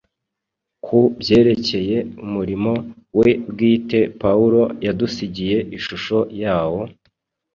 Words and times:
Ku 0.85 0.99
byerekeye 1.19 1.97
umurimo 2.25 2.71
we 3.17 3.29
bwite, 3.51 3.99
Pawulo 4.21 4.61
yadusigiye 4.85 5.57
ishusho 5.77 6.17
yawo, 6.43 6.81